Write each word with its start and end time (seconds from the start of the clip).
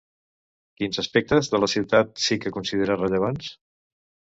Quins 0.79 1.01
aspectes 1.03 1.51
de 1.53 1.61
la 1.65 1.71
ciutat 1.75 2.19
sí 2.27 2.41
que 2.47 2.57
considera 2.59 3.01
rellevants? 3.05 3.57